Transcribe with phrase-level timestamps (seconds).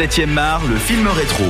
[0.00, 1.44] 7e art, le film rétro.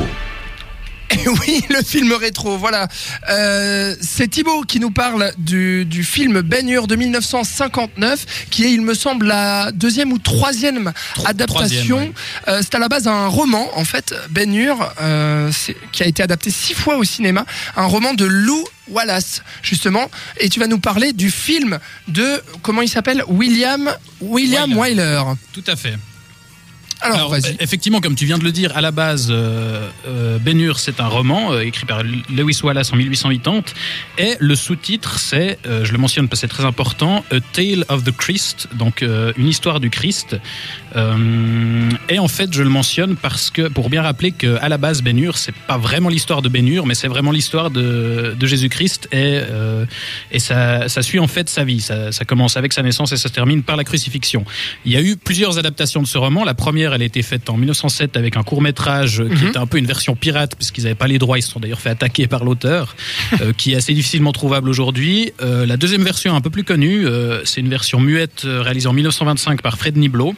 [1.11, 2.89] Et oui, le film rétro, voilà.
[3.29, 8.73] Euh, c'est Thibaut qui nous parle du, du film Ben Hur de 1959, qui est,
[8.73, 10.93] il me semble, la deuxième ou troisième
[11.25, 11.97] adaptation.
[11.97, 12.13] troisième,
[12.49, 16.07] Euh, c'est à la base un roman, en fait, Ben Hur, euh, c'est- qui a
[16.07, 17.47] été adapté six fois au cinéma,
[17.77, 20.11] un roman de Lou Wallace, justement.
[20.41, 21.79] Et tu vas nous parler du film
[22.09, 23.23] de, comment il s'appelle?
[23.29, 25.23] William, William Wyler.
[25.53, 25.95] Tout à fait.
[27.03, 27.57] Alors, Alors, vas-y.
[27.61, 31.01] effectivement, comme tu viens de le dire, à la base, euh, euh, Ben Hur, c'est
[31.01, 33.63] un roman euh, écrit par Lewis Wallace en 1880,
[34.19, 37.85] et le sous-titre, c'est, euh, je le mentionne parce que c'est très important, A Tale
[37.89, 40.37] of the Christ, donc une histoire du Christ.
[42.09, 45.17] Et en fait, je le mentionne parce que, pour bien rappeler qu'à la base, Ben
[45.19, 49.09] Hur, c'est pas vraiment l'histoire de Ben Hur, mais c'est vraiment l'histoire de, de Jésus-Christ,
[49.13, 49.41] et,
[50.33, 51.81] et ça, ça suit en fait sa vie.
[51.81, 54.45] Ça, ça commence avec sa naissance et ça se termine par la crucifixion.
[54.85, 56.45] Il y a eu plusieurs adaptations de ce roman.
[56.45, 59.67] La première, elle a été faite en 1907 avec un court métrage qui était un
[59.67, 61.39] peu une version pirate puisqu'ils n'avaient pas les droits.
[61.39, 62.97] Ils se sont d'ailleurs fait attaquer par l'auteur,
[63.41, 65.33] euh, qui est assez difficilement trouvable aujourd'hui.
[65.43, 68.93] Euh, la deuxième version, un peu plus connue, euh, c'est une version muette réalisée en
[68.93, 70.35] 1925 par Fred Niblo.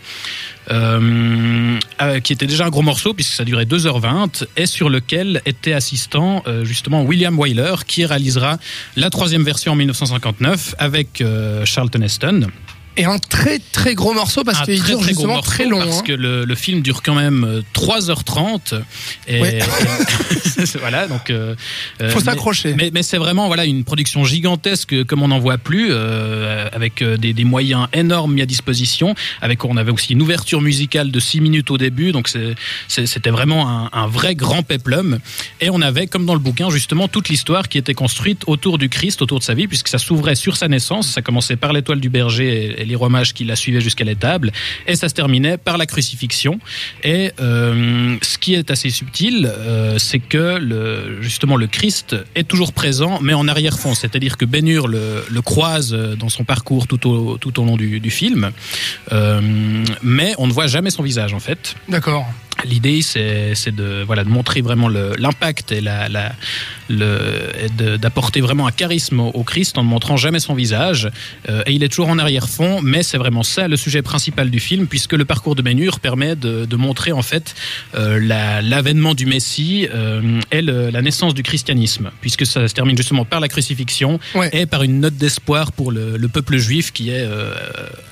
[2.23, 6.45] qui était déjà un gros morceau puisque ça durait 2h20 et sur lequel était assistant
[6.63, 8.59] justement William Wyler qui réalisera
[8.97, 11.23] la troisième version en 1959 avec
[11.65, 12.47] Charlton Heston.
[12.97, 15.79] Et un très très gros morceau parce qu'il dure très justement très long.
[15.79, 16.03] parce hein.
[16.07, 18.83] que le, le film dure quand même euh, 3h30
[19.29, 19.59] et, Ouais.
[19.59, 19.63] et-
[20.79, 21.55] voilà donc euh,
[22.01, 22.75] euh, Faut s'accrocher.
[22.75, 27.03] mais, mais c'est vraiment voilà une production gigantesque comme on n'en voit plus euh, avec
[27.03, 31.11] euh, des, des moyens énormes mis à disposition avec on avait aussi une ouverture musicale
[31.11, 32.29] de 6 minutes au début donc
[32.89, 35.19] c'était vraiment un, un vrai grand peplum
[35.61, 38.89] et on avait comme dans le bouquin justement toute l'histoire qui était construite autour du
[38.89, 42.01] Christ autour de sa vie puisque ça s'ouvrait sur sa naissance ça commençait par l'étoile
[42.01, 44.53] du berger et, et les rois mages qui la suivaient jusqu'à l'étable
[44.87, 46.59] et ça se terminait par la crucifixion.
[47.03, 52.47] Et euh, ce qui est assez subtil euh, c'est que le, justement le Christ est
[52.47, 53.95] toujours présent mais en arrière-fond.
[53.95, 57.77] C'est-à-dire que Ben Hur le, le croise dans son parcours tout au, tout au long
[57.77, 58.51] du, du film.
[59.13, 59.41] Euh,
[60.03, 61.77] mais on ne voit jamais son visage en fait.
[61.89, 62.27] D'accord.
[62.65, 66.33] L'idée, c'est de, voilà, de montrer vraiment l'impact et la,
[66.97, 71.11] d'apporter vraiment un charisme au, Christ en ne montrant jamais son visage.
[71.49, 74.61] Euh, et il est toujours en arrière-fond, mais c'est vraiment ça le sujet principal du
[74.61, 77.55] film, puisque le parcours de Hur permet de, de montrer en fait
[77.95, 82.75] euh, la- l'avènement du Messie euh, et le- la naissance du christianisme, puisque ça se
[82.75, 84.51] termine justement par la crucifixion Ouais.
[84.53, 87.27] et par une note d'espoir pour le, le peuple juif qui est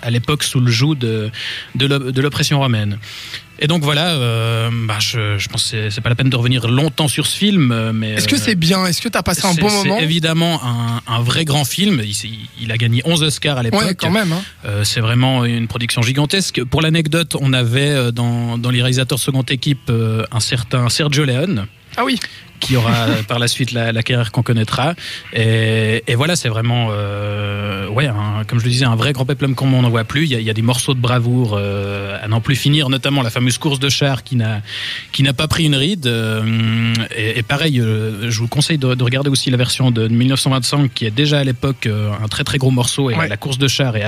[0.03, 1.31] à l'époque sous le joug de,
[1.75, 2.99] de l'op- de l'oppression romaine.
[3.63, 4.15] Et donc voilà,
[4.87, 7.91] bah, je, je pense que c'est- pas la peine de revenir longtemps sur ce film,
[7.93, 9.99] mais Est-ce que c'est bien Est-ce que tu as passé un c'est- bon c'est moment
[10.01, 12.03] évidemment un, un vrai grand film.
[12.61, 13.81] Il, a gagné 11 Oscars à l'époque.
[13.83, 14.33] Ouais, quand même.
[14.33, 14.43] hein.
[14.65, 16.63] Euh, c'est vraiment une production gigantesque.
[16.65, 21.25] Pour l'anecdote, on avait euh, dans, dans les réalisateurs seconde équipe euh, un certain Sergio
[21.25, 21.67] Leone
[21.97, 22.19] Ah oui.
[22.61, 24.95] Qui aura euh, par la suite la, la carrière qu'on connaîtra.
[25.33, 29.25] Et, et voilà, c'est vraiment, euh, ouais, un- comme je le disais, un vrai grand
[29.25, 30.25] peplum comme on n'en voit plus.
[30.25, 32.89] Il y, a, il y a des morceaux de bravoure euh, à n'en plus finir,
[32.89, 34.61] notamment la fameuse course de char qui n'a
[35.13, 36.07] qui n'a pas pris une ride.
[36.07, 40.09] Euh, et, et pareil, euh, je vous conseille de, de regarder aussi la version de
[40.09, 43.11] 1925 qui est déjà à l'époque euh, un très très gros morceau.
[43.11, 43.29] Et Ouais.
[43.29, 44.01] la course de char est,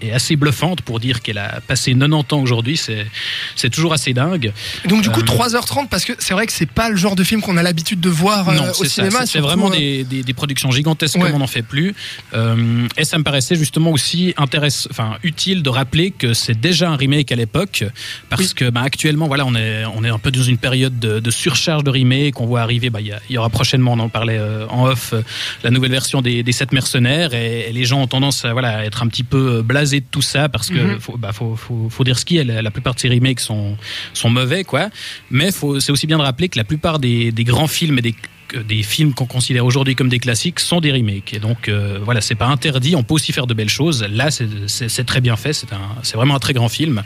[0.00, 2.76] est- est assez bluffante pour dire qu'elle a passé 90 ans aujourd'hui.
[2.76, 3.06] C'est
[3.54, 4.52] c'est toujours assez dingue.
[4.86, 7.24] Donc du coup Euh, 3h30 parce que c'est vrai que c'est pas le genre de
[7.24, 9.26] film qu'on a l'habitude de voir euh, non, au cinéma.
[9.26, 11.22] C'est- vraiment euh, des, des- des productions gigantesques Ouais.
[11.26, 11.94] comme on n'en fait plus.
[12.34, 16.90] Euh, et ça me paraissait justement aussi intéressant, enfin utile de rappeler que c'est déjà
[16.90, 17.84] un remake à l'époque,
[18.28, 18.54] parce Oui.
[18.54, 21.30] que bah, actuellement, voilà, on est on est un peu dans une période de, de
[21.30, 22.40] surcharge de remake.
[22.40, 24.86] On voit arriver, bah, il y, a- il y aura prochainement, on en parlait en
[24.86, 25.14] off,
[25.62, 28.78] la nouvelle version des, des sept mercenaires, et, et les gens ont tendance à voilà
[28.78, 31.00] à être un petit peu blasés de tout ça parce que Mhm.
[31.00, 32.44] faut, bah, faut, faut, faut dire ce qui est.
[32.44, 33.76] La, la plupart de ces remakes sont
[34.12, 34.88] sont mauvais, quoi.
[35.30, 38.14] Mais c'est aussi bien de rappeler que la plupart des, des grands films et des
[38.54, 41.34] des films qu'on considère aujourd'hui comme des classiques sont des remakes.
[41.34, 42.96] Et donc, euh, voilà, c'est pas interdit.
[42.96, 44.04] On peut aussi faire de belles choses.
[44.10, 45.52] Là, c'est- très bien fait.
[45.52, 47.02] C'est vraiment un très grand film.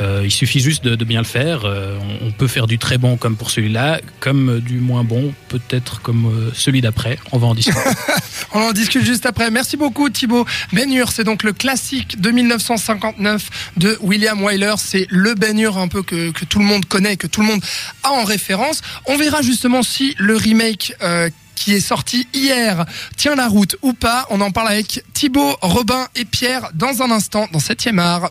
[0.00, 1.64] Euh, il suffit juste de, bien le faire.
[1.64, 6.00] Euh, on, peut faire du très bon comme pour celui-là, comme du moins bon, peut-être
[6.00, 7.18] comme euh, celui d'après.
[7.32, 7.80] On va en discuter.
[8.52, 9.50] On en discute juste après.
[9.50, 10.46] Merci beaucoup Thibaut.
[10.72, 14.74] Hur, c'est donc le classique de 1959 de William Wyler.
[14.78, 17.62] C'est le Hur un peu que, que tout le monde connaît, que tout le monde
[18.02, 18.80] a en référence.
[19.06, 20.69] On verra justement si le remake
[21.02, 22.86] euh, qui est sorti hier
[23.16, 24.26] tient la route ou pas.
[24.30, 28.28] On en parle avec Thibaut, Robin et Pierre dans un instant dans 7e art.